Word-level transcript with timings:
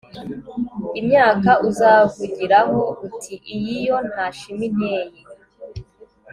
imyaka 0.99 1.51
uzavugiraho 1.67 2.81
uti 3.07 3.33
iyi 3.55 3.75
yo 3.87 3.97
nta 4.09 4.25
shema 4.37 4.63
inteye 4.69 5.19